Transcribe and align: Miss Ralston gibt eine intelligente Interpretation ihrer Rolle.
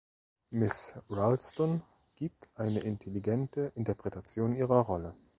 Miss 0.49 0.95
Ralston 1.09 1.83
gibt 2.15 2.49
eine 2.55 2.79
intelligente 2.79 3.71
Interpretation 3.75 4.55
ihrer 4.55 4.79
Rolle. 4.79 5.13